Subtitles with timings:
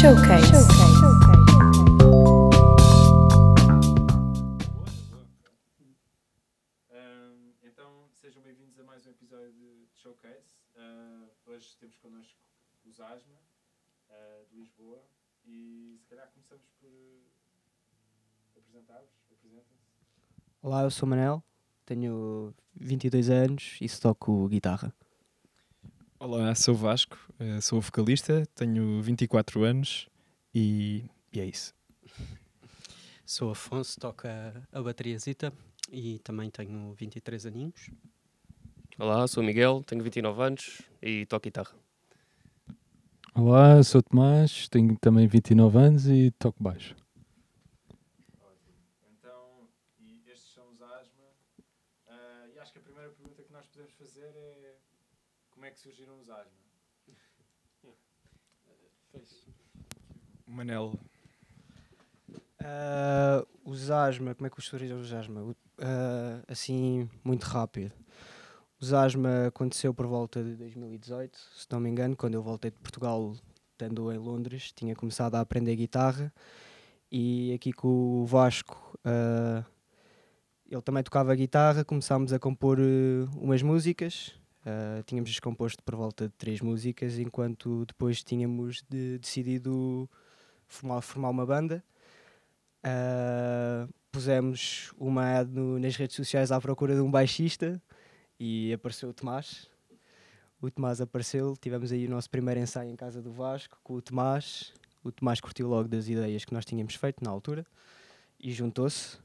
[0.00, 0.50] Showcase.
[7.62, 10.56] Então, sejam bem-vindos a mais um episódio de Showcase.
[10.74, 12.38] Ah, hoje temos connosco
[12.86, 13.36] os Asma,
[14.08, 15.04] ah, de Lisboa,
[15.44, 19.10] e se calhar começamos por eh, apresentar-vos.
[19.30, 19.84] Apresentem-se.
[20.62, 21.44] Olá, eu sou o Manel,
[21.84, 24.94] tenho 22 anos e toco guitarra.
[26.22, 30.06] Olá, sou o Vasco, eh, sou vocalista, tenho 24 anos
[30.54, 31.02] e,
[31.32, 31.74] e é isso.
[33.24, 35.50] Sou Afonso, toco a, bateriazita
[35.90, 37.88] e também tenho 23 aninhos.
[38.98, 41.74] Olá, sou o Miguel, tenho 29 anos e toco guitarra.
[43.34, 46.94] Olá, sou o Tomás, tenho também 29 anos e toco baixo.
[48.42, 48.74] Ótimo.
[49.10, 49.66] Então,
[49.98, 51.24] e estes são os Asma.
[52.06, 54.76] Ah, e acho que a primeira pergunta que nós podemos fazer é
[55.59, 56.50] como é que surgiram os Asma?
[60.46, 60.98] Manel,
[62.58, 65.54] Ah, os asma, como é que os surgiram os asma?
[65.78, 67.92] Ah, assim, muito rápido.
[68.80, 72.78] Os asma aconteceu por volta de 2018, se não me engano, quando eu voltei de
[72.78, 73.34] Portugal,
[73.72, 76.32] estando em Londres, tinha começado a aprender guitarra
[77.10, 79.64] e aqui com o Vasco, ah,
[80.68, 82.78] ele também tocava guitarra, começámos a compor
[83.36, 84.39] umas músicas.
[84.64, 90.08] Ah, tínhamos descomposto por volta de três músicas, enquanto depois tínhamos de- decidido
[90.66, 91.84] formar, formar uma banda.
[92.82, 97.80] Ah, pusemos uma ad no- nas redes sociais à procura de um baixista
[98.38, 99.68] e apareceu o Tomás.
[100.60, 104.02] O Tomás apareceu, tivemos aí o nosso primeiro ensaio em casa do Vasco com o
[104.02, 104.72] Tomás.
[105.02, 107.64] O Tomás curtiu logo das ideias que nós tínhamos feito na altura
[108.38, 109.18] e juntou-se.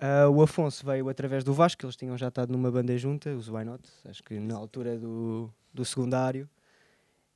[0.00, 3.48] Ah, o Afonso veio através do Vasco, eles tinham já estado numa banda junta, os
[3.48, 6.48] Why Not, acho que na altura do, do secundário.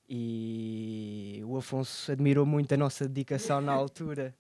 [0.09, 4.35] E o Afonso admirou muito a nossa dedicação na altura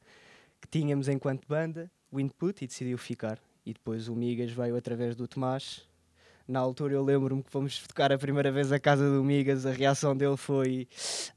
[0.59, 3.39] que tínhamos enquanto banda, o input, e decidiu ficar.
[3.65, 5.83] E depois o Migas veio através do Tomás.
[6.49, 9.73] Na altura eu lembro-me que fomos tocar a primeira vez a casa do Migas, a
[9.73, 10.89] reação dele foi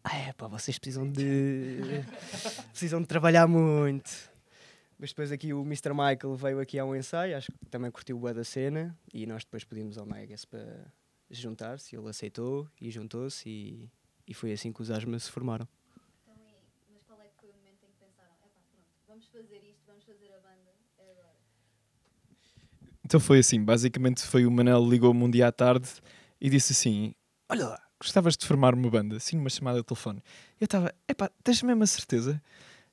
[0.03, 2.03] ah, é pá, vocês precisam de
[2.71, 4.36] precisam de trabalhar muito.
[4.99, 5.91] Mas depois aqui o Mr.
[5.91, 9.43] Michael veio aqui a um ensaio, acho que também curtiu o da cena e nós
[9.43, 10.91] depois pedimos ao Megas para
[11.29, 13.91] juntar-se, ele aceitou e juntou-se e,
[14.27, 15.67] e foi assim que os Asma se formaram.
[16.23, 19.27] Então, e- mas qual é que foi o momento em que pensaram, epá, pronto, vamos
[19.27, 21.35] fazer isto, vamos fazer a banda, é agora.
[23.05, 25.89] então foi assim, basicamente foi o Manel ligou-me um dia à tarde
[26.41, 27.13] e disse assim,
[27.47, 30.23] olha lá, gostavas de formar uma banda, assim numa chamada de telefone.
[30.59, 32.41] Eu estava, epá, tens mesmo a certeza?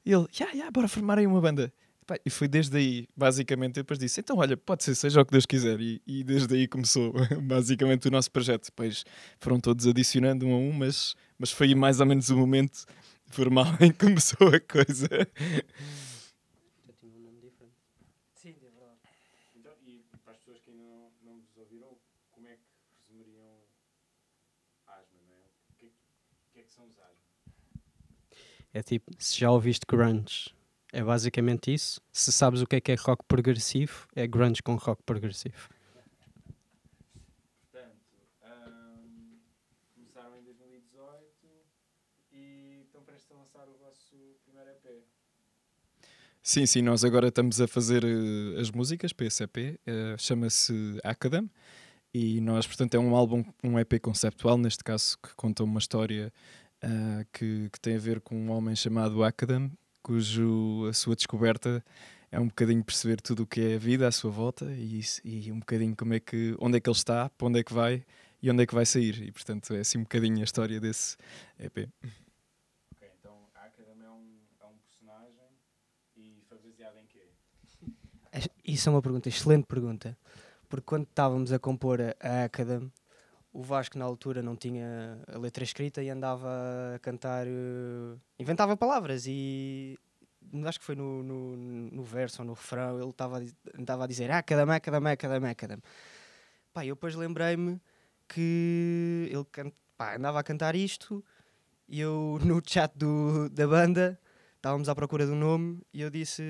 [0.04, 1.72] E ele, já, já, bora formar aí uma banda.
[2.04, 5.24] Epá, e foi desde aí, basicamente, eu depois disse, então olha, pode ser, seja o
[5.24, 5.80] que Deus quiser.
[5.80, 8.66] E, e desde aí começou, basicamente, o nosso projeto.
[8.66, 9.06] Depois
[9.40, 12.84] foram todos adicionando um a um, mas, mas foi mais ou menos o momento
[13.28, 15.08] formal em que começou a coisa.
[16.84, 17.72] Já tinha um nome diferente.
[18.34, 18.98] Sim, é verdade.
[19.56, 20.84] Então, e para as pessoas que ainda
[21.22, 21.96] não, ouviram,
[22.32, 22.68] como é que
[23.00, 23.64] resumiriam
[24.86, 25.46] Asma, não é?
[25.70, 27.24] O que é que, o que, é que são os Asma?
[28.74, 30.53] É tipo, se já ouviste grunge,
[30.94, 32.00] é basicamente isso.
[32.12, 35.68] Se sabes o que é que é rock progressivo, é grunge com rock progressivo.
[37.72, 37.92] Portanto,
[38.42, 39.40] ahm,
[39.92, 41.24] começaram em 2018
[42.32, 45.02] e estão prestes a lançar o vosso primeiro EP.
[46.40, 51.00] Sim, sim, nós agora estamos a fazer eh, as músicas para esse EP, eh, chama-se
[51.02, 51.50] Academ,
[52.12, 56.32] e nós, portanto, é um álbum, um EP conceptual, neste caso, que conta uma história
[56.80, 59.72] ah, que, que tem a ver com um homem chamado Academ,
[60.04, 61.82] cujo a sua descoberta
[62.30, 65.50] é um bocadinho perceber tudo o que é a vida à sua volta e, e
[65.50, 68.04] um bocadinho como é que, onde é que ele está, para onde é que vai
[68.42, 69.22] e onde é que vai sair.
[69.22, 71.16] E, portanto, é assim um bocadinho a história desse
[71.58, 71.88] EP.
[72.92, 75.48] Ok, então a Academy é um, é um personagem
[76.16, 77.30] e foi baseado em quê?
[78.62, 80.18] Isso é uma pergunta, excelente pergunta.
[80.68, 82.92] Porque quando estávamos a compor a, a Academ,
[83.54, 86.48] o Vasco na altura não tinha a letra escrita e andava
[86.94, 89.96] a cantar, eh, inventava palavras e
[90.66, 93.40] acho que foi no, no, no verso ou no refrão, ele estava
[93.78, 95.78] andava a dizer Academ, Academ, Academ, Academ.
[96.72, 97.80] Pá, eu depois lembrei-me
[98.28, 101.24] que ele can- pá, andava a cantar isto
[101.88, 104.18] e eu no chat do, da banda
[104.64, 106.42] estávamos à procura de um nome e eu disse,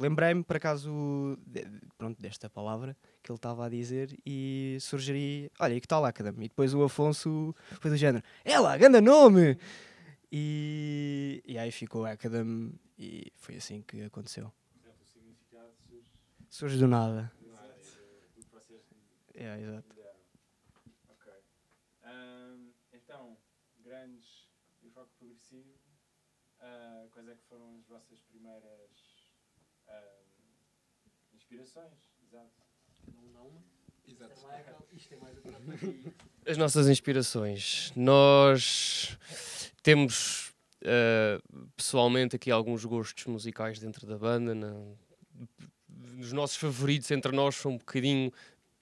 [0.00, 1.64] lembrei-me por acaso de-
[1.96, 6.34] pronto, desta palavra que ele estava a dizer e sugeri, olha, e que tal Academ?
[6.40, 9.56] E depois o Afonso foi do género, é lá, grande nome!
[10.32, 14.52] E, e aí ficou Academ e foi assim que aconteceu.
[15.00, 16.10] O significado surge
[16.48, 17.30] Surge do nada.
[17.40, 17.72] do nada,
[18.34, 19.94] do, É, exato.
[21.08, 21.32] Ok.
[22.02, 23.36] Ahm, então,
[23.78, 24.48] grandes
[24.82, 25.79] e rock progressivo.
[26.60, 28.90] Ah, quais é que foram as vossas primeiras
[29.88, 30.02] ah,
[31.34, 31.92] inspirações?
[32.26, 32.50] Exato.
[36.46, 37.92] As nossas inspirações.
[37.94, 39.16] Nós
[39.82, 40.52] temos
[40.82, 41.40] eh,
[41.76, 44.54] pessoalmente aqui alguns gostos musicais dentro da banda.
[44.54, 44.74] na-
[46.18, 48.32] Os nossos favoritos entre nós são um bocadinho.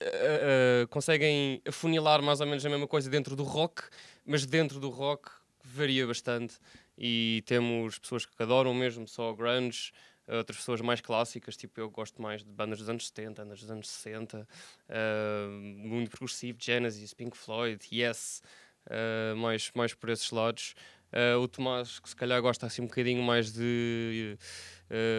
[0.00, 3.82] eh, eh, conseguem afunilar mais ou menos a mesma coisa dentro do rock,
[4.24, 5.28] mas dentro do rock
[5.64, 6.58] varia bastante.
[6.98, 9.92] E temos pessoas que adoram mesmo só grunge,
[10.36, 13.70] outras pessoas mais clássicas, tipo eu gosto mais de bandas dos anos 70, bandas dos
[13.70, 14.46] anos 60,
[14.88, 18.42] uh, muito progressivo, Genesis, Pink Floyd, Yes,
[18.86, 20.74] uh, mais, mais por esses lados.
[21.10, 24.36] Uh, o Tomás, que se calhar gosta assim um bocadinho mais de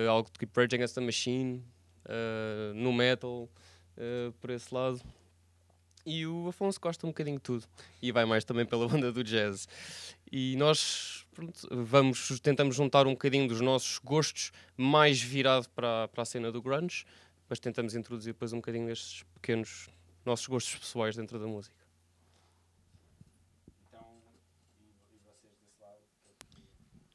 [0.08, 1.64] algo tipo Rage Against the Machine,
[2.76, 3.50] no metal,
[4.40, 5.02] por esse lado.
[6.10, 7.68] E o Afonso gosta um bocadinho de tudo.
[8.02, 9.68] E vai mais também pela banda do jazz.
[10.32, 16.24] E nós pronto, vamos, tentamos juntar um bocadinho dos nossos gostos mais virado para, para
[16.24, 17.06] a cena do grunge,
[17.48, 19.88] mas tentamos introduzir depois um bocadinho destes pequenos
[20.26, 21.76] nossos gostos pessoais dentro da música.
[23.88, 24.04] Então,
[24.80, 26.02] e, e vocês desse lado?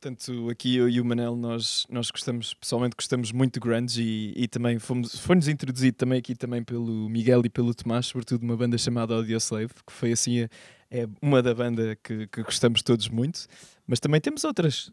[0.09, 4.35] Portanto, aqui eu e o Manel, nós, nós gostamos, pessoalmente gostamos muito de grunge e,
[4.37, 8.55] e também fomos, foi-nos introduzido também aqui também pelo Miguel e pelo Tomás, sobretudo uma
[8.55, 10.49] banda chamada Audioslave, que foi assim, a-
[10.91, 13.47] é uma da banda que, que gostamos todos muito,
[13.87, 14.93] mas também temos outras.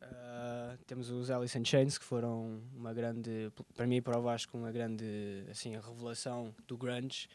[0.00, 4.22] Ah, temos os Alice in Chains, que foram uma grande, para mim e para o
[4.22, 5.04] Vasco, uma grande
[5.50, 7.28] assim, revelação do grunge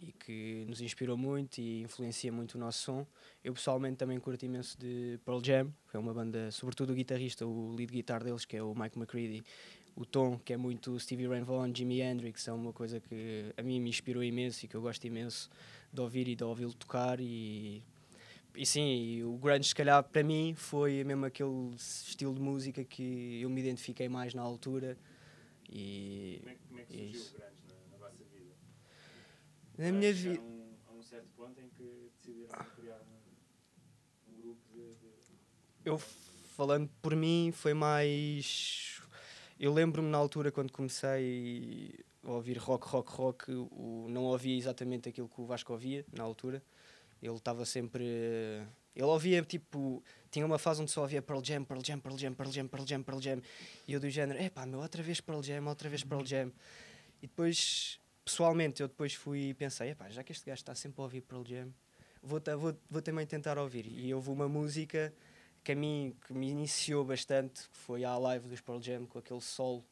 [0.00, 3.06] e que nos inspirou muito e influencia muito o nosso som.
[3.42, 7.46] Eu pessoalmente também curto imenso de Pearl Jam, que é uma banda, sobretudo o guitarrista,
[7.46, 9.42] o lead guitar deles, que é o Mike McCready,
[9.96, 13.62] o Tom, que é muito Stevie Ray Vaughan, Jimi Hendrix, é uma coisa que a
[13.62, 15.50] mim me inspirou imenso e que eu gosto imenso
[15.92, 17.82] de ouvir e de ouvi-lo tocar e
[18.54, 22.82] e sim, e o grunge se calhar para mim foi mesmo aquele estilo de música
[22.84, 24.96] que eu me identifiquei mais na altura
[25.70, 27.34] e Como é, como é que surgiu Isso.
[27.34, 28.54] o grunge na, na vossa vida?
[29.78, 34.40] Na minha vida A um, a um certo ponto em que decidiram criar um, um
[34.42, 35.08] grupo de, de
[35.84, 39.00] eu falando por mim foi mais
[39.58, 41.92] eu lembro-me na altura quando comecei
[42.22, 46.22] a ouvir rock, rock, rock, o, não ouvia exatamente aquilo que o Vasco ouvia na
[46.22, 46.62] altura.
[47.20, 48.04] Ele estava sempre.
[48.94, 50.00] Ele ouvia tipo.
[50.30, 52.86] Tinha uma fase onde só ouvia Pearl Jam, Pearl Jam, Pearl Jam, Pearl Jam, Pearl
[52.86, 53.42] Jam, Pearl Jam.
[53.88, 56.52] E eu do género, epá, meu, outra vez Pearl Jam, outra vez Pearl Jam.
[57.20, 57.98] E depois,
[58.28, 61.42] pessoalmente, eu depois fui e pensei, já que este gajo está sempre a ouvir Pearl
[61.46, 61.72] Jam,
[62.22, 63.86] vou, vou, vou também tentar ouvir.
[63.86, 65.12] E houve uma música
[65.64, 69.18] que a mim que me iniciou bastante, que foi a live dos Pearl Jam, com
[69.18, 69.82] aquele solo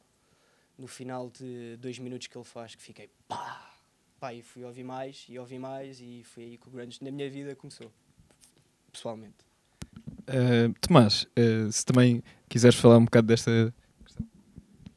[0.77, 3.73] no final de dois minutos que ele faz, que fiquei pá!
[4.19, 7.11] Pá, e fui ouvir mais, e ouvi mais, e foi aí que o grunge na
[7.11, 7.91] minha vida começou,
[8.91, 9.45] pessoalmente.
[10.27, 13.73] Uh, Tomás, uh, se também quiseres falar um bocado desta.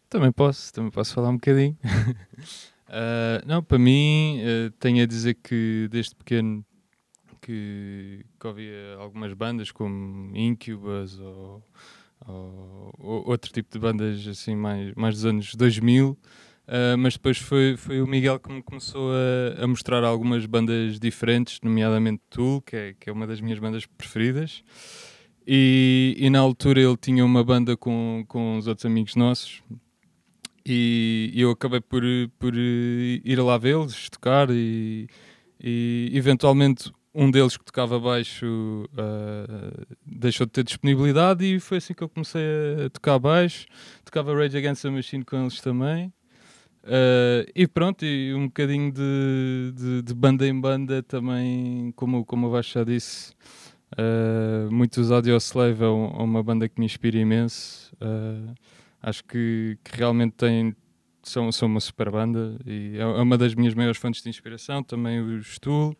[0.09, 1.79] Também posso, também posso falar um bocadinho.
[2.93, 6.65] Ah, não, para mim, ah, tenho a dizer que desde pequeno
[7.41, 11.65] que, que ouvia algumas bandas como Incubus ou,
[12.27, 16.19] ou- ou outro tipo de bandas assim mais, mais dos anos 2000,
[16.67, 20.99] ah, mas depois foi, foi o Miguel que me começou a, a mostrar algumas bandas
[20.99, 24.63] diferentes, nomeadamente Tool, que é, que é uma das minhas bandas preferidas.
[25.47, 29.63] E, e na altura ele tinha uma banda com, com os outros amigos nossos,
[30.73, 32.03] e eu acabei por,
[32.39, 35.09] por eh, ir lá vê-los tocar e,
[35.61, 41.95] e eventualmente um deles que tocava baixo ah, deixou de ter disponibilidade e foi assim
[41.95, 42.43] que eu comecei
[42.87, 43.67] a tocar baixo
[44.05, 46.13] tocava Rage Against the Machine com eles também
[46.85, 52.47] Ah, e pronto, e um bocadinho de, de, de banda em banda também, como, como
[52.49, 53.35] o Baixo já disse,
[53.97, 57.93] ah, muitos Audioslave é, é uma banda que me inspira imenso.
[58.01, 58.55] Ah,
[59.03, 60.75] acho que, que realmente tem,
[61.23, 64.83] são, são uma super banda e é é uma das minhas maiores fontes de inspiração.
[64.83, 65.97] Também o Stool.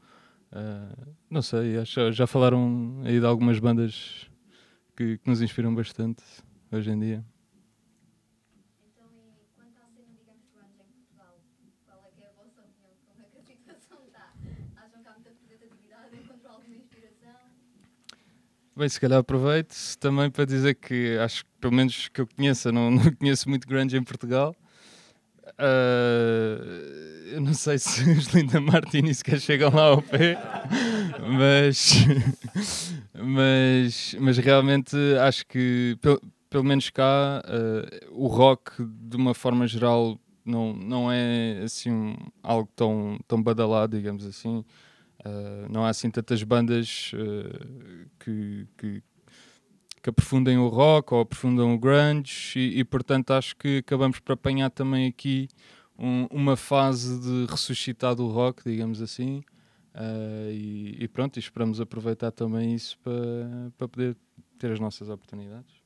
[0.53, 0.93] Ah,
[1.31, 4.29] não sei, acho, já falaram aí de algumas bandas
[4.97, 6.23] que, que nos inspiram bastante
[6.73, 7.25] hoje em dia.
[8.85, 9.07] Então,
[9.41, 11.41] e quanto à cena, digamos, grunge em Portugal,
[11.87, 12.95] qual é que é a vossa opinião?
[13.31, 14.33] Como é que a situação está?
[14.77, 16.17] Acham que há muita representatividade?
[16.17, 17.39] Encontram alguma inspiração?
[18.81, 22.73] Bem, se calhar aproveito também para dizer que acho que, pelo menos que eu conheça,
[22.73, 24.57] não, não conheço muito grunge em Portugal.
[25.59, 26.57] Ah,
[27.31, 30.39] eu não sei se os Linda Martini sequer chegam lá ao pé,
[31.29, 31.93] mas,
[33.13, 36.19] mas, mas realmente acho que, pel-
[36.49, 42.71] pelo menos cá, ah, o rock, de uma forma geral, não, não é assim algo
[42.75, 44.65] tão, tão badalado, digamos assim.
[45.21, 49.03] Uh, não há assim tantas bandas uh, que, que,
[50.03, 54.33] que aprofundem o rock ou aprofundam o grunge e, e, portanto acho que acabamos por
[54.33, 55.49] apanhar também aqui
[55.99, 59.43] um, uma fase de ressuscitar do rock, digamos assim,
[59.95, 64.17] uh, e, e, pronto, e esperamos aproveitar também isso para, para poder
[64.59, 65.80] ter as nossas oportunidades.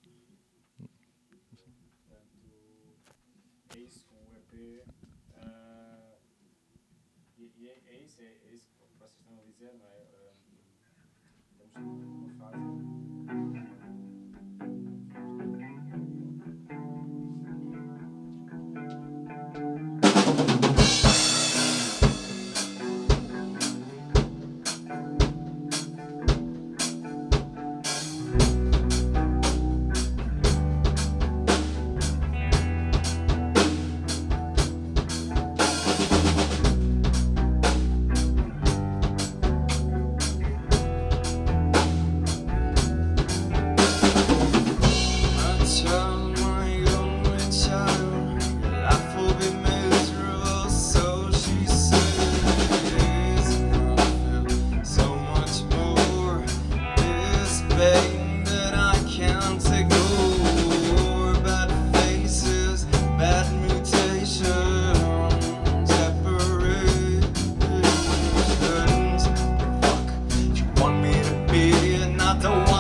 [72.45, 72.74] The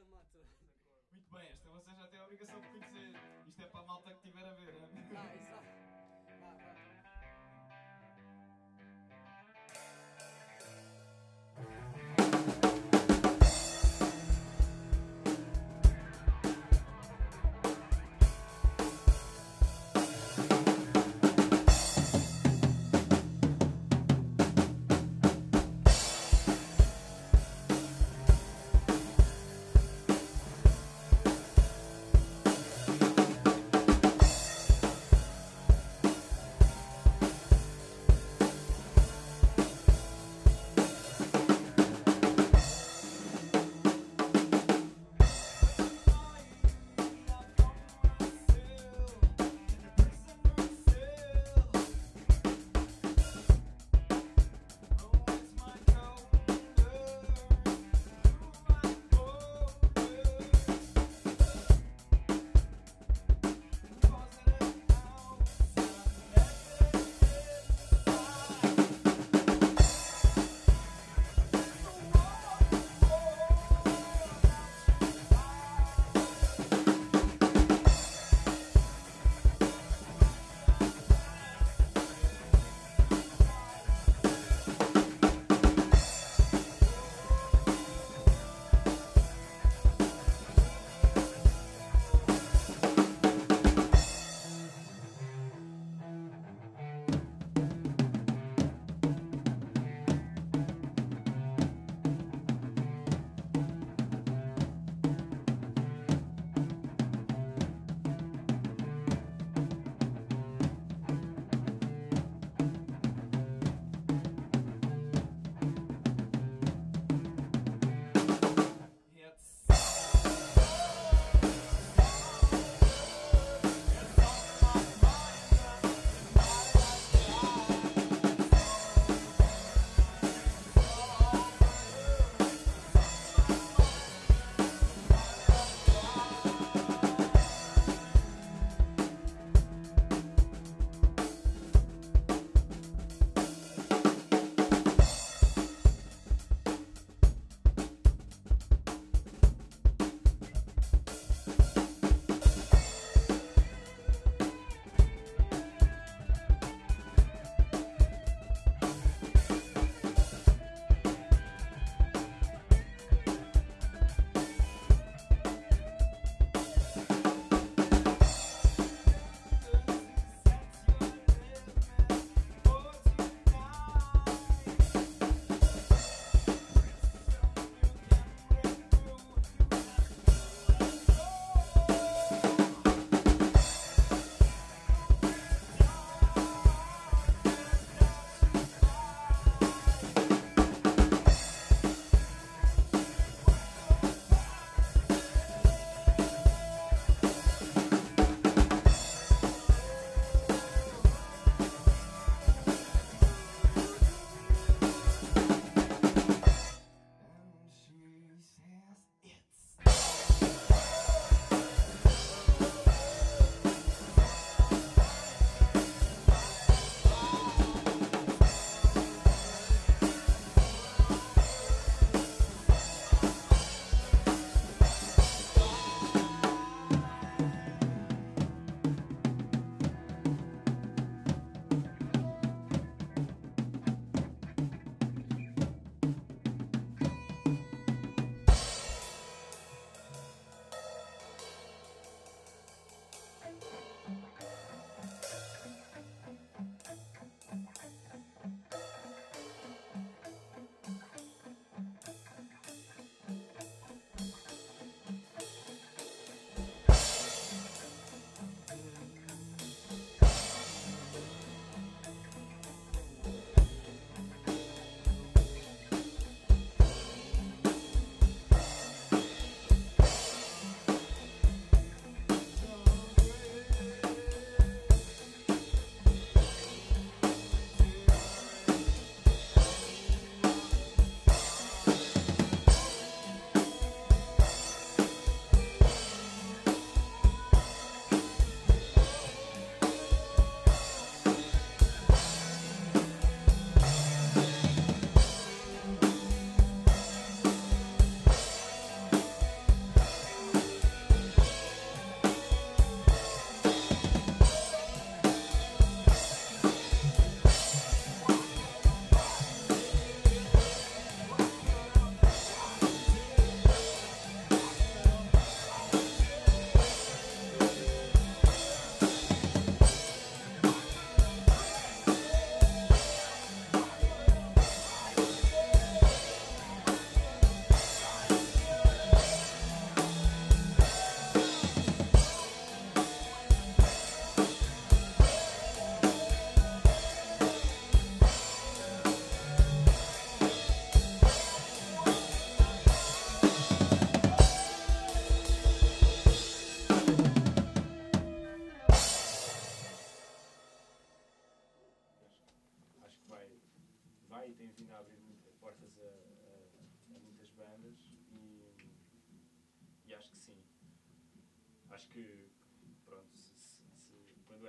[0.00, 1.04] mata, mata.
[1.10, 3.10] Muito bem, esta você já tem a obrigação de conhecer.
[3.46, 4.74] Isto é para a malta que estiver a ver.
[4.74, 4.88] hein?
[5.16, 5.81] Ah, exato.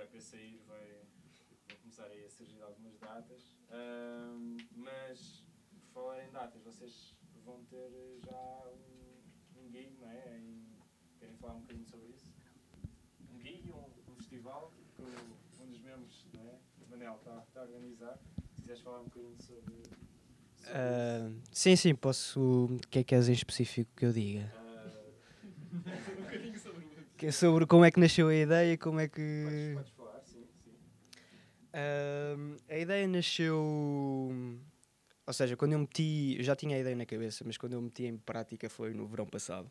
[0.04, 0.98] O EP sair vai,
[1.68, 3.56] vão começar aí a surgir algumas datas.
[4.76, 7.14] Mas por falar em datas, vocês
[7.44, 7.90] vão ter
[8.24, 10.36] já um, um gig, não é?
[10.38, 10.66] Em-
[11.18, 12.26] querem falar um bocadinho sobre isso?
[13.32, 16.54] Um gig, um, um festival que o- um dos membros, não é?
[16.86, 18.18] O Manel está, está a organizar.
[18.54, 19.62] Se quiseres falar um bocadinho sobre.
[19.62, 21.40] sobre isso.
[21.52, 22.40] sim, sim, posso.
[22.66, 24.52] O que é que és em específico que eu diga?
[24.54, 24.92] Ah,
[25.72, 26.84] um bocadinho sobre.
[27.16, 29.72] Que é sobre como é que nasceu a ideia, como é que.
[29.76, 29.93] Podes, podes.
[32.68, 33.56] A ideia nasceu.
[35.26, 36.36] Ou seja, quando eu meti.
[36.38, 39.06] Eu já tinha a ideia na cabeça, mas quando eu meti em prática foi no
[39.06, 39.70] verão passado.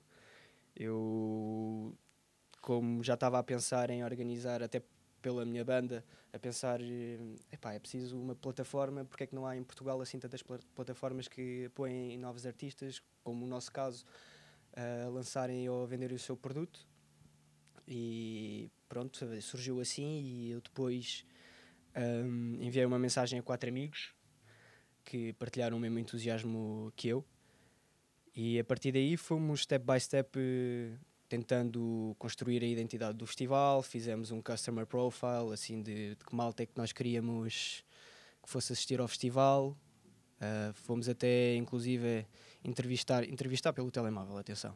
[0.76, 1.96] Eu.
[2.62, 4.82] Como já estava a pensar em organizar, até
[5.22, 6.82] pela minha banda, a pensar.
[6.82, 7.20] eh,
[7.52, 10.60] Epá, é preciso uma plataforma, porque é que não há em Portugal assim tantas pla-
[10.76, 14.06] plataformas que apoiem novos artistas, como o nosso caso,
[14.76, 16.88] a lançarem ou a venderem o seu produto.
[17.88, 21.26] E pronto, surgiu assim e eu depois
[21.96, 24.14] um, enviei uma mensagem a quatro amigos
[25.04, 27.26] que partilharam o mesmo entusiasmo que eu.
[28.36, 30.98] E a partir daí fomos step by step eh,
[31.30, 36.64] tentando construir a identidade do festival, fizemos um customer profile assim de, de que malta
[36.64, 37.84] é que nós queríamos
[38.42, 39.78] que fosse assistir ao festival.
[40.44, 42.26] Ah, fomos até inclusive
[42.66, 44.76] entrevistar, entrevistar pelo telemóvel, atenção,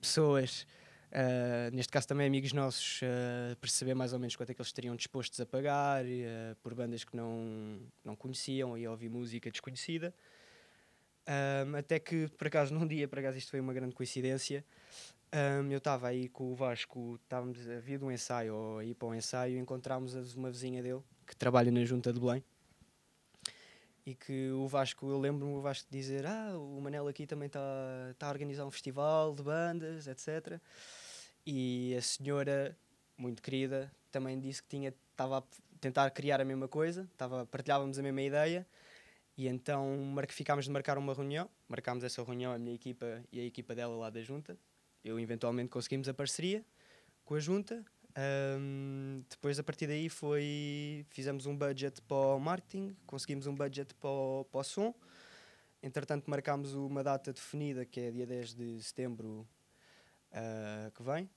[0.00, 0.64] pessoas
[1.10, 4.68] Uh, neste caso também amigos nossos uh, perceber mais ou menos quanto é que eles
[4.68, 10.14] estariam dispostos a pagar uh, por bandas que não, não conheciam e ouvir música desconhecida.
[11.26, 14.64] Um, até que por acaso num dia, por acaso isto foi uma grande coincidência
[15.32, 18.84] um, eu estava aí com o Vasco estávamos a vir de um ensaio ou a
[18.84, 22.18] ir para um ensaio e encontramos as- uma vizinha dele que trabalha na junta de
[22.18, 22.42] Belém
[24.06, 27.60] e que o Vasco, eu lembro-me o Vasco dizer ah, o Manel aqui também está
[28.18, 30.60] tá a organizar um festival de bandas, etc
[31.46, 32.76] e a senhora,
[33.16, 35.42] muito querida, também disse que tinha estava a
[35.80, 38.66] tentar criar a mesma coisa, estava, partilhávamos a mesma ideia,
[39.36, 43.44] e então ficámos de marcar uma reunião, marcámos essa reunião, a minha equipa e a
[43.44, 44.58] equipa dela lá da junta,
[45.04, 46.64] eu eventualmente conseguimos a parceria
[47.24, 52.96] com a junta, Ahm, depois a partir daí foi, fizemos um budget para o marketing,
[53.06, 54.94] conseguimos um budget para para o som,
[55.82, 59.46] entretanto marcámos uma data definida, que é dia 10 de setembro,
[60.32, 61.28] ah, que vem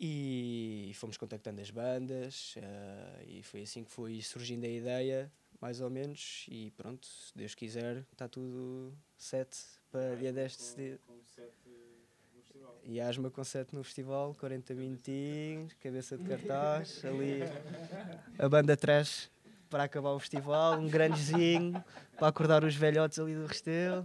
[0.00, 5.80] e fomos contactando as bandas ah, e foi assim que foi surgindo a ideia mais
[5.80, 9.56] ou menos e pronto, se Deus quiser está tudo set
[9.90, 11.52] para dia 10 de setembro sete
[12.84, 17.42] e Asma com 7 no festival, 40 minutinhos, cabeça de cartaz, ali
[18.36, 19.30] a banda trash
[19.70, 21.82] para acabar o festival, um grandezinho
[22.18, 24.04] para acordar os velhotes ali do Restelo.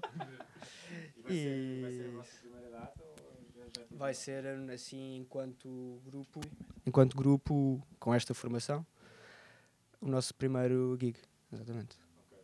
[1.18, 4.14] E vai ser, vai ser a E- vossa primeira data ou já, já tem Vai
[4.14, 6.40] ser assim enquanto grupo,
[6.86, 8.86] enquanto grupo com esta formação,
[10.00, 11.18] o nosso primeiro gig,
[11.52, 11.98] exatamente.
[12.20, 12.38] Ok,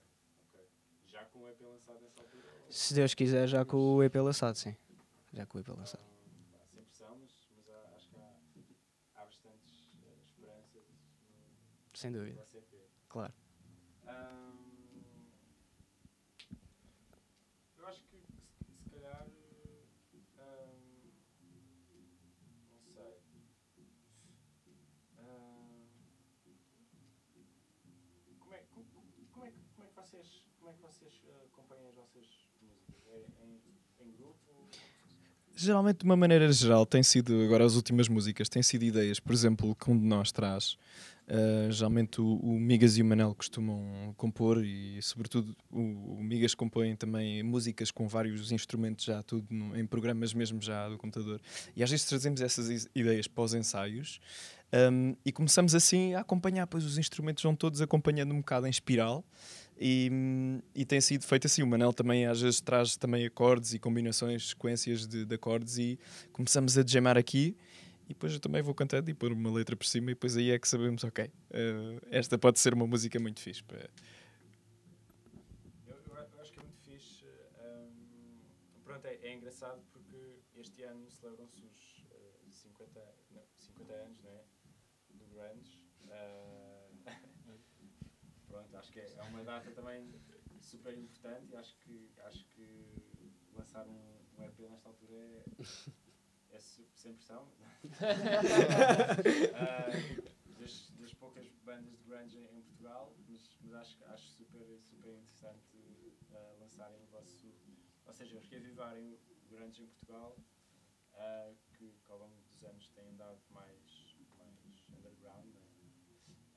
[0.52, 0.66] ok.
[1.06, 2.44] Já com o EP lançado nessa altura?
[2.66, 4.76] ou- Se Deus quiser, já com o EP lançado, sim.
[5.32, 6.02] Já com o EP lançado.
[6.52, 7.30] Pá, sem pressão, mas,
[7.96, 12.48] acho que há, há bastantes eh, esperanças no Sem dúvida,
[13.10, 13.34] claro.
[31.64, 32.24] Acompanham as vossas
[32.62, 33.02] músicas?
[33.14, 34.38] É em, em grupo?
[35.56, 39.34] Geralmente, de uma maneira geral, tem sido, agora as últimas músicas, têm sido ideias, por
[39.34, 40.78] exemplo, que um de nós traz.
[41.26, 45.80] Uh, geralmente o, o Migas e o Manel costumam compor e, sobretudo, o,
[46.18, 50.90] o Migas compõe também músicas com vários instrumentos já, tudo no- em programas mesmo já
[50.90, 51.40] do computador.
[51.78, 54.20] E às vezes trazemos essas ideias para os ensaios
[54.92, 58.70] um, e começamos assim a acompanhar, pois os instrumentos vão todos acompanhando um bocado em
[58.70, 59.24] espiral
[59.80, 61.62] e, hum, e tem sido feito assim.
[61.64, 66.00] O Manel também às vezes traz também acordes e combinações, sequências de, de acordes e
[66.32, 67.56] começamos a jamar aqui
[68.06, 70.52] e depois eu também vou cantando e pôr uma letra por cima e depois aí
[70.52, 73.64] é que sabemos, ok, eh, esta pode ser uma música muito fixe.
[73.64, 73.90] para-
[75.88, 77.26] Eu, eu eu acho que é muito fixe.
[77.64, 77.90] ahm,
[78.84, 80.18] pronto, é, é engraçado porque
[80.58, 83.00] este ano celebram-se os eh, 50,
[83.34, 84.40] não, 50 anos né,
[85.14, 85.80] do Grunge.
[86.12, 86.73] Ah,
[88.78, 90.14] acho que é, é uma data também
[90.62, 92.68] super importante e acho que, acho que
[93.54, 95.46] lançar um, um EP nesta altura é,
[96.52, 97.48] é sem pressão.
[99.56, 99.90] Ah,
[100.60, 105.78] das, das poucas bandas de grunge em, Portugal, mas, mas acho, acho super, super interessante
[106.32, 107.54] ah, lançarem o vosso.
[108.06, 110.38] Ou seja, reavivarem o grunge em Portugal,
[111.16, 115.46] ah, que, que ao longo dos anos tem andado mais, mais underground.
[115.46, 115.62] Né?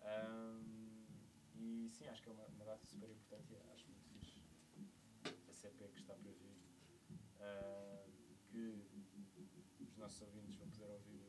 [0.02, 0.75] Ahm,
[1.66, 4.40] e sim, acho que é uma, uma data super importante e acho muito fixe
[5.50, 6.56] esse EP que está para vir.
[7.40, 8.04] ah,
[8.50, 8.84] que
[9.84, 11.20] os nossos ouvintes vão poder ouvir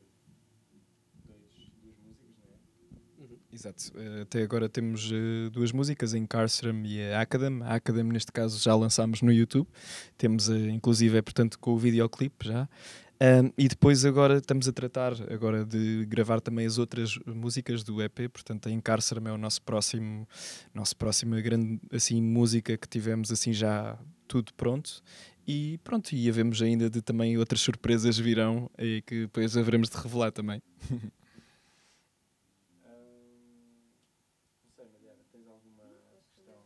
[1.26, 3.38] dois, duas músicas, não é?
[3.52, 3.92] Exato.
[3.96, 7.62] Eh, Até agora temos eh, duas músicas, a Incarceram e a Academ.
[7.62, 9.68] A Academ, neste caso, já lançámos no YouTube.
[10.16, 12.68] Temos, eh, inclusive, é, portanto, com o videoclipe já.
[13.20, 18.00] Ahm, e depois agora estamos a tratar agora de gravar também as outras músicas do
[18.00, 20.26] EP, portanto a Incarceram é o nosso próximo,
[20.72, 25.02] nosso próxima grande assim música que tivemos assim já tudo pronto.
[25.46, 29.96] E pronto, e havemos ainda de também outras surpresas virão e que depois haveremos de
[29.96, 30.62] revelar também.
[30.92, 30.94] Ahm,
[34.62, 35.82] não sei, Mariana, tens alguma
[36.36, 36.62] questão?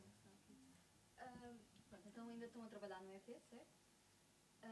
[1.16, 1.48] Ah,
[2.06, 3.81] então ainda estão a trabalhar no EP, certo?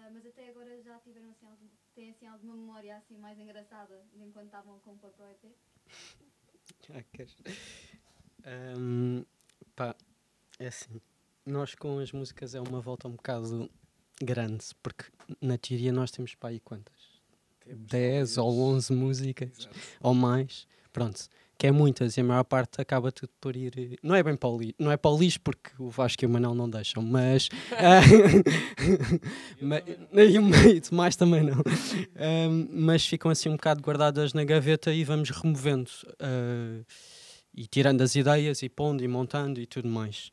[0.03, 4.03] Ah, mas até agora já tiveram assim, algum, têm assim alguma memória assim mais engraçada
[4.15, 5.55] de enquanto estavam a compor para o EP?
[6.95, 7.37] Ah, queres?
[8.45, 9.25] Ahm,
[9.77, 9.95] pá,
[10.59, 11.01] é assim.
[11.45, 13.71] Nós com as músicas é uma volta um bocado
[14.23, 15.05] grande, porque
[15.41, 17.21] na teoria nós temos para aí quantas?
[17.67, 19.69] 10 ou 11 músicas
[20.01, 20.67] ou mais.
[20.93, 21.29] Pronto,
[21.61, 23.99] que é muitas e a maior parte acaba tudo por ir.
[24.03, 26.27] Não é bem para o lixo, não é para o lixo porque o Vasco e
[26.27, 27.51] o Manel não deixam, mas.
[27.77, 28.01] ah,
[29.61, 29.83] ma-
[30.25, 31.59] e o meio mais também não.
[32.16, 35.90] Ahm, mas ficam assim um bocado guardadas na gaveta e vamos removendo.
[36.18, 36.83] ah,
[37.55, 40.31] e tirando as ideias e pondo e montando e tudo mais.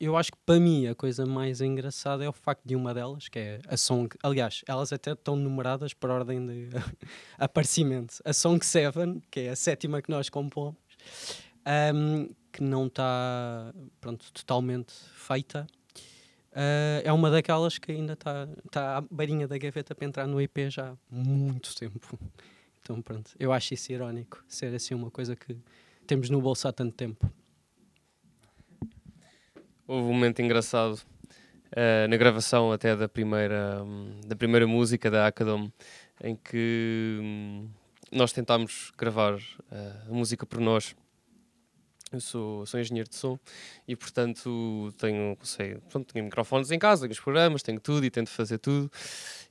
[0.00, 3.28] Eu acho que para mim a coisa mais engraçada é o facto de uma delas,
[3.28, 4.08] que é a Song.
[4.22, 6.70] Aliás, elas até estão numeradas por ordem de
[7.38, 8.14] aparecimento.
[8.24, 10.78] A Song 7, que é a sétima que nós compomos,
[11.66, 13.74] ahm, que não está
[14.32, 15.66] totalmente feita.
[16.52, 20.40] Ah, é uma daquelas que ainda está tá à beirinha da gaveta para entrar no
[20.40, 22.18] IP já há muito tempo.
[22.80, 25.56] Então, pronto, eu acho isso irónico, ser assim uma coisa que
[26.06, 27.30] temos no bolso há tanto tempo.
[29.90, 31.00] Houve um momento engraçado
[31.72, 35.68] eh, na gravação até da primeira, hum, da primeira música da Acadom,
[36.22, 37.68] em que hum,
[38.12, 39.36] nós tentámos gravar
[39.68, 40.94] eh, a música por nós.
[42.12, 43.36] Eu sou, sou engenheiro de som
[43.86, 48.10] e, portanto, tenho, sei, pronto, tenho microfones em casa, tenho os programas, tenho tudo e
[48.10, 48.88] tento fazer tudo.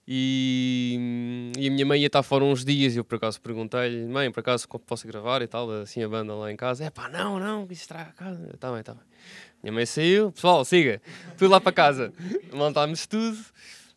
[0.08, 3.42] E, hum, e a minha mãe ia estar fora uns dias e eu, por acaso,
[3.42, 6.86] perguntei-lhe: Mãe, por acaso posso gravar e tal, assim a banda lá em casa?
[6.86, 8.50] É pá, não, não, isso estraga a casa.
[8.54, 9.04] Está bem, está bem.
[9.62, 11.02] Minha mãe saiu, pessoal, siga,
[11.38, 12.14] tudo lá para casa.
[12.54, 13.38] Montámos tudo,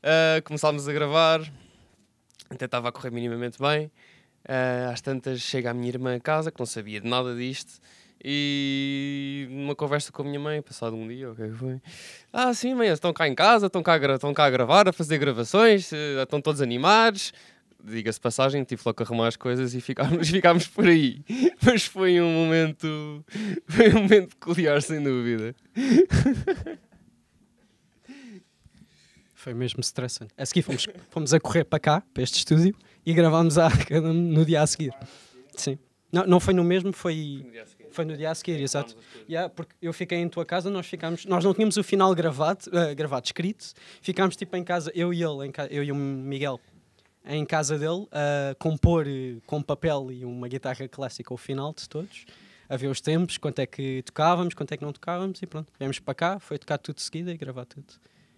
[0.03, 1.41] ah, começámos a gravar,
[2.51, 3.89] até estava a correr minimamente bem.
[4.49, 7.81] Ah, às tantas chega a minha irmã a casa, que não sabia de nada disto,
[8.25, 11.81] e numa conversa com a minha mãe, passado um dia, o que é que foi?
[12.33, 15.19] Ah, sim, mãe, estão cá em casa, estão cá, estão cá a gravar, a fazer
[15.19, 17.33] gravações, eh, estão todos animados.
[17.85, 21.23] Diga-se passagem, tive logo que arrumar as coisas e ficámos, ficámos por aí.
[21.65, 23.25] Mas foi um momento,
[23.67, 25.55] foi um momento peculiar, sem dúvida.
[29.35, 30.33] Foi mesmo estressante.
[30.39, 33.69] A seguir fomos, fomos a correr para cá, para este estúdio, e gravámos a
[34.15, 34.95] no dia a seguir.
[35.57, 35.77] Sim.
[36.13, 37.45] Não, não foi no mesmo, foi,
[37.91, 38.95] foi no dia a seguir, exato.
[39.29, 42.67] Yeah, porque eu fiquei em tua casa, nós ficámos, nós não tínhamos o final gravado,
[42.71, 46.61] eh, gravado escrito, ficámos tipo em casa, eu e ele, eu e o Miguel,
[47.25, 51.89] em casa dele, a compor eh, com papel e uma guitarra clássica o final de
[51.89, 52.25] todos,
[52.69, 55.73] a ver os tempos, quanto é que tocávamos, quanto é que não tocávamos e pronto.
[55.79, 57.87] Viemos para cá, foi tocar tudo de seguida e gravar tudo.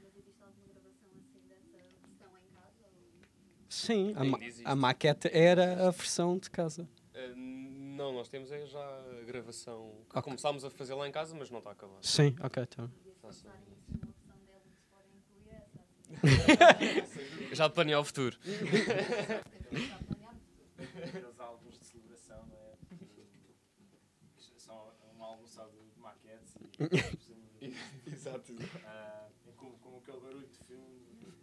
[0.03, 2.87] Mas existe alguma gravação assim dessa versão em casa?
[2.93, 3.27] Ou...
[3.69, 6.89] Sim, a, ma a maquete era a versão de casa.
[7.15, 10.23] Eh, não, nós temos é já a gravação que Ok.
[10.23, 12.05] começámos a fazer lá em casa, mas não está acabado.
[12.05, 12.91] Sim, ok, então
[13.23, 15.79] passar isso numa versão dele, se podem incluir essa.
[15.81, 16.04] Assim.
[17.53, 18.37] Já planear o futuro.
[21.03, 22.75] Aqueles álbuns de celebração, não é?
[24.57, 27.75] São um álbum só de maquetes e.
[28.11, 28.55] Exato.
[28.85, 31.35] Ah, com, com aquele barulho de fundo.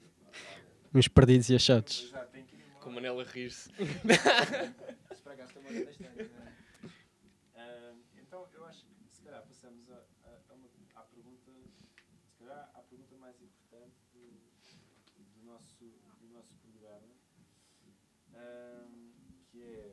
[0.93, 2.09] Uns perdidos e achados.
[2.09, 3.69] Já tem que ir Com a Manela a rir-se.
[3.71, 6.53] Isso para cá está uma coisa estranha, não é?
[7.55, 11.51] Ah, então eu acho que se calhar passamos a, a, a uma, à pergunta,
[12.27, 14.19] se calhar à pergunta mais importante do,
[15.39, 15.75] do, nosso,
[16.19, 17.07] do nosso programa,
[18.41, 18.85] ah,
[19.51, 19.91] que é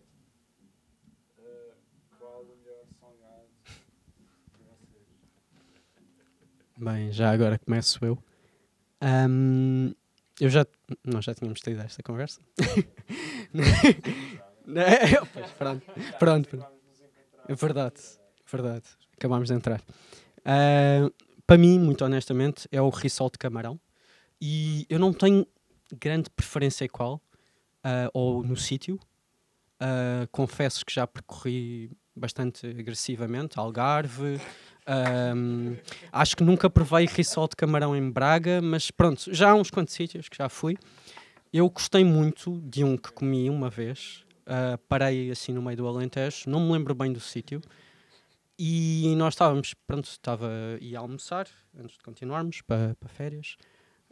[1.39, 1.75] ah,
[2.19, 3.49] qual o melhor salgado
[4.53, 5.07] para vocês?
[6.77, 8.19] Bem, já agora começo eu.
[9.01, 9.93] Ahm,
[10.41, 10.67] eu já.
[11.05, 12.41] Nós já tínhamos tido esta conversa.
[15.33, 15.87] Pois, pronto,
[16.19, 16.67] pronto, pronto.
[17.49, 18.01] É verdade,
[18.53, 18.85] verdade.
[19.17, 19.81] Acabámos de entrar.
[20.45, 21.11] Ah,
[21.47, 23.81] para mim, muito honestamente, é o risol de camarão.
[24.41, 25.47] E eu não tenho
[25.99, 27.21] grande preferência qual,
[27.85, 28.99] ah, ou no sítio.
[29.81, 34.41] Ah, confesso que já percorri bastante agressivamente Algarve.
[34.87, 35.77] ahm,
[36.11, 39.95] acho que nunca provei risol de camarão em Braga, mas pronto, já há uns quantos
[39.95, 40.77] sítios que já fui.
[41.53, 44.25] Eu gostei muito de um que comi uma vez.
[44.47, 47.61] ah, parei assim no meio do Alentejo, não me lembro bem do sítio.
[48.59, 51.47] E nós estávamos, pronto, estava ia almoçar
[51.79, 53.57] antes de continuarmos para, para férias.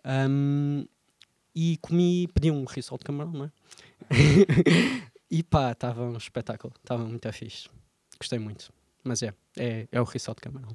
[0.05, 0.85] Ahm,
[1.57, 3.51] e comi, pedi um risol de camarão, não é?
[5.31, 7.71] e pá, estava um espetáculo, estava muito fixe.
[8.19, 8.71] Gostei muito.
[9.03, 10.69] Mas é, é, é o risol de camarão.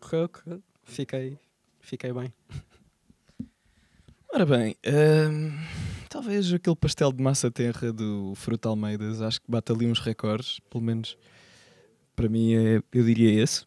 [0.00, 0.62] Correu, correu.
[0.84, 1.38] Fiquei,
[1.80, 2.34] fiquei bem.
[4.32, 5.50] Ora bem, hum,
[6.10, 10.58] talvez aquele pastel de massa terra do Fruto Almeidas, acho que bate ali uns recordes,
[10.68, 11.16] pelo menos
[12.16, 13.64] para mim é, eu diria esse.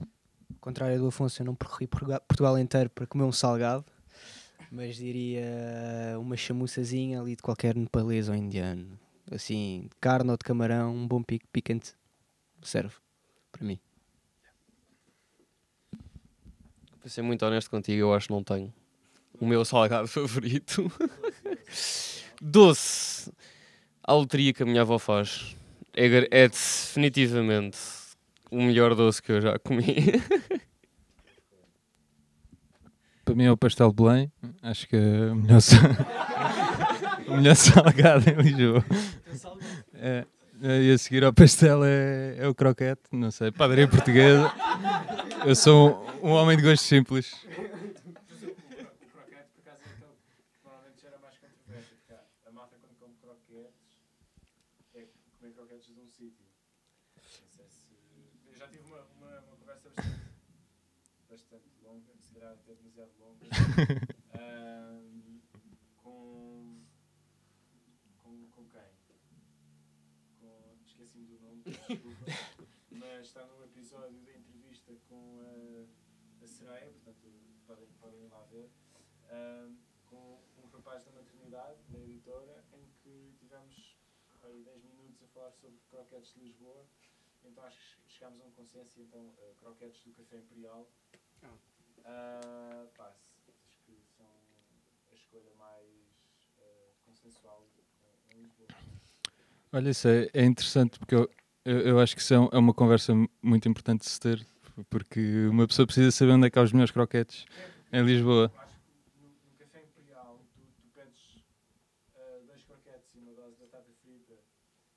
[0.00, 3.84] Ao contrário do Afonso, eu não percorri Portugal, Portugal inteiro para comer um salgado,
[4.70, 5.44] mas diria
[6.20, 8.96] uma chamuçazinha ali de qualquer nepalês ou indiano.
[9.28, 11.94] Assim, de carne ou de camarão, um bom pico picante
[12.62, 12.94] serve
[13.50, 13.80] para mim.
[17.00, 18.72] Para ser muito honesto contigo, eu acho que não tenho
[19.42, 20.90] o meu salgado favorito.
[22.40, 23.32] Doce.
[24.04, 25.56] A loteria que a minha avó faz
[25.94, 27.76] é, é definitivamente
[28.50, 29.84] o melhor doce que eu já comi.
[33.24, 34.32] Para mim é o pastel de Belém.
[34.62, 35.60] Acho que é o melhor,
[37.28, 38.84] o melhor salgado em Lisboa.
[39.94, 40.24] É,
[40.62, 43.02] e a seguir ao pastel é, é o croquete.
[43.12, 44.52] Não sei, padaria portuguesa.
[45.46, 47.32] Eu sou um, um homem de gostos simples.
[47.32, 47.70] O croquete,
[49.54, 53.14] por acaso, é aquele que normalmente gera mais controvérsia, porque há- a malta quando come
[53.22, 54.02] croquetes
[54.96, 55.06] é
[55.38, 56.44] comer croquetes de um sítio.
[57.16, 57.22] Não
[57.54, 57.86] sei se...
[58.50, 60.18] Eu já tive uma, uma, uma conversa bastante,
[61.30, 63.10] bastante longa, se calhar até demasiado
[66.02, 66.82] com,
[68.22, 68.90] com, com quem?
[70.40, 72.26] Com, esqueci-me do nome, desculpa,
[72.90, 75.86] mas está no episódio da entrevista com a,
[76.44, 77.32] a Sereia, portanto
[77.66, 78.70] podem, podem ir lá ver,
[80.06, 83.96] com um rapaz da maternidade, da editora, em que tivemos
[84.42, 86.86] aí 10 minutos a falar sobre croquetes de Lisboa.
[87.44, 90.88] Então acho que chegámos a um consenso, então eh, croquetes do Café Imperial.
[92.04, 93.14] Ah, pá,
[97.22, 97.66] consensual
[98.34, 98.68] em- Lisboa.
[99.72, 101.30] Olha, isso é, é interessante porque eu,
[101.64, 104.46] eu, eu acho que isso é é uma conversa mu- muito importante de se ter.
[104.88, 107.44] Porque uma pessoa precisa saber onde é que há os melhores croquetes
[107.92, 108.50] em Lisboa.
[108.54, 111.44] Eu acho que no, no Café Imperial tu, tu pedes
[112.16, 114.34] ah, dois croquetes e uma dose de batata frita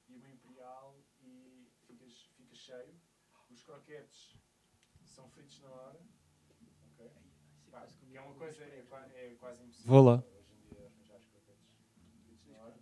[0.10, 2.96] e uma Imperial e ficas, ficas cheio.
[3.52, 4.38] Os croquetes
[5.04, 6.00] são fritos na hora.
[7.72, 9.92] Pá, é uma coisa, é, é quase impossível.
[9.92, 10.24] Vou lá.
[10.24, 11.68] Hoje em dia arranjar os croquetes
[12.26, 12.76] fritos na hora.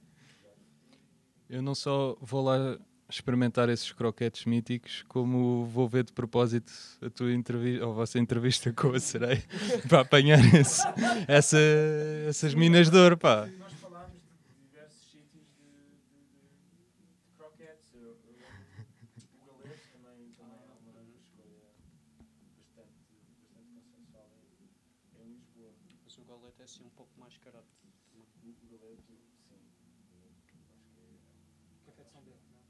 [1.48, 6.72] Eu não só vou lá experimentar esses croquetes míticos, como vou ver de propósito
[7.02, 9.42] a tua entrevista, ou a vossa entrevista com a sereia,
[9.88, 10.82] para apanhar esse-
[11.28, 11.58] essa-
[12.28, 13.46] essas minas de ouro, pá.
[13.46, 16.00] Nós falámos de diversos sítios de, de-
[16.40, 17.94] de- de croquetes.
[17.94, 18.48] Eu, eu lembro
[19.42, 21.70] o Galego também, também é uma escolha
[22.56, 22.98] bastante,
[23.52, 24.28] bastante consensual
[25.20, 25.70] em, em Lisboa.
[26.04, 27.68] Mas o galete é assim um pouco mais carote.
[28.16, 29.14] O, o Galego, sim.
[29.14, 30.62] o Galego, acho que é.
[31.86, 32.64] Café de São Bento, não?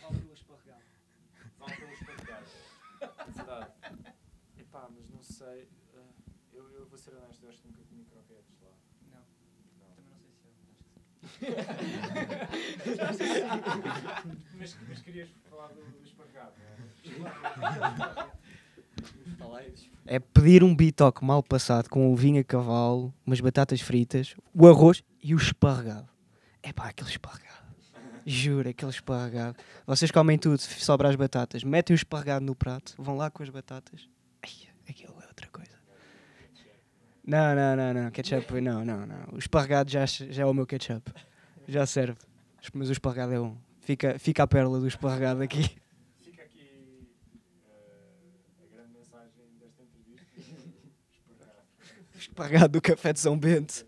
[0.00, 0.82] Vale pelo esparregado.
[1.58, 2.46] Vale pelo esparregado.
[3.34, 3.72] Verdade.
[4.58, 5.68] Epá, mas não sei.
[5.96, 6.08] ah,
[6.52, 8.70] eu, eu vou ser honesto, eu acho que nunca comi croquetes lá.
[9.12, 9.22] Não.
[9.80, 9.94] Não.
[9.94, 11.44] Também não sei se é.
[13.04, 13.44] Acho que sim.
[14.58, 16.54] Mas, mas querias falar do, do esparregado,
[19.38, 19.64] não é?
[20.06, 24.66] É pedir um bitoque mal passado com o vinho a cavalo, umas batatas fritas, o
[24.66, 26.08] arroz e o esparregado.
[26.62, 27.64] É pá, aquele esparregado.
[28.24, 29.56] Juro, aquele esparregado.
[29.86, 33.42] Vocês comem tudo, se sobra as batatas, metem o esparregado no prato, vão lá com
[33.42, 34.08] as batatas.
[34.42, 35.74] Ai, aquilo é outra coisa.
[37.26, 38.10] Não, não, não, não.
[38.10, 39.28] Ketchup, não, não, não.
[39.32, 41.12] O esparregado já, já é o meu ketchup.
[41.66, 42.18] Já serve.
[42.72, 43.56] Mas o esparregado é bom.
[43.80, 45.62] Fica, fica a pérola do esparregado aqui.
[46.22, 47.04] Fica aqui eh,
[48.62, 50.26] a grande mensagem desta entrevista.
[51.12, 51.66] Esperar.
[52.14, 53.86] Esparregado do café de São Bento.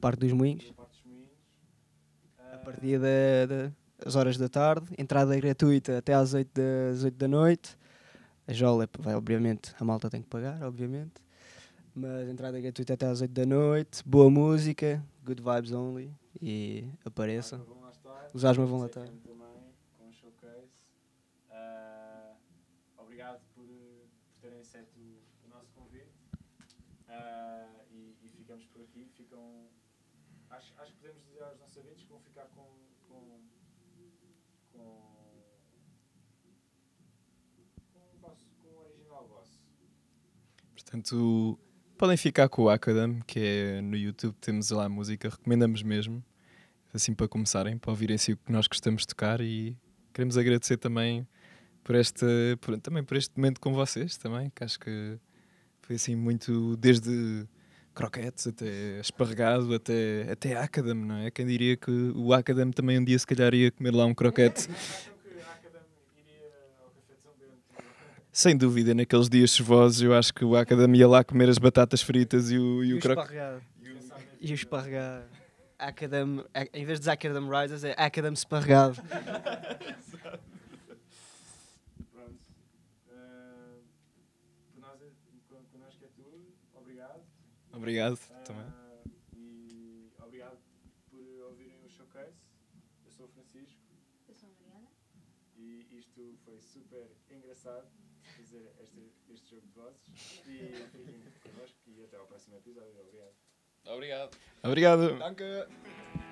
[0.00, 0.72] Parque dos Moinhos.
[2.52, 3.72] A partir da- da-
[4.04, 4.86] das horas da tarde.
[4.98, 7.76] Entrada gratuita até às 8 da, às 8 da noite.
[8.46, 11.14] A jola, é- vai, obviamente, a malta tem que pagar, obviamente.
[11.94, 14.02] Mas entrada gratuita até às 8 da noite.
[14.06, 16.10] Boa música, good vibes only.
[16.40, 17.64] E apareçam.
[18.32, 19.04] Os Asma vão lá estar.
[19.04, 20.70] Cano também, com o showcase.
[22.96, 24.96] Obrigado por, por terem aceito
[25.44, 26.10] o nosso convite.
[27.08, 29.04] Ah, e, e ficamos por aqui.
[29.16, 29.66] Ficam,
[30.50, 32.66] acho, acho que podemos dizer aos nossos ouvintes que vão ficar com,
[33.08, 33.40] com,
[34.72, 34.78] com,
[37.92, 39.58] com, o vosso, com o original vosso.
[40.74, 41.58] Portanto,
[41.96, 46.24] podem ficar com o Academ, que é no YouTube, temos lá a música, recomendamos mesmo,
[46.92, 49.76] assim para começarem, para ouvirem assim o que nós gostamos de tocar e
[50.12, 51.26] queremos agradecer também
[51.84, 52.26] por este,
[52.60, 55.18] por, também por este momento com vocês também, que acho que
[55.80, 57.46] foi assim muito desde
[57.94, 61.30] croquetes até esparregado até, até Academ, não é?
[61.30, 64.68] Quem diria que o Academ também um dia se calhar ia comer lá um croquete.
[64.70, 65.80] Acham que a Academ
[66.16, 66.46] iria
[66.80, 67.84] ao Café de São Bento?
[68.32, 72.00] Sem dúvida, naqueles dias chuvosos, eu acho que o Academ ia lá comer as batatas
[72.02, 73.64] fritas e o, e E o o croquete.
[74.40, 75.24] E o esparregado.
[75.78, 78.96] Academ, a- em vez de Academ Risers, é Academ esparregado.
[87.80, 88.66] Obrigado Ah, também.
[89.34, 90.58] E obrigado
[91.10, 92.36] por ouvirem o showcase.
[93.06, 93.80] Eu sou o Francisco
[94.28, 94.88] Eu sou a Mariana.
[95.56, 97.88] e isto foi super engraçado
[98.36, 100.02] fazer este, este jogo de vozes.
[100.46, 103.00] E fiquem connosco e até ao próximo episódio.
[103.00, 103.34] Obrigado.
[103.86, 104.36] Obrigado.
[104.62, 105.18] Obrigado.
[105.18, 106.29] Thank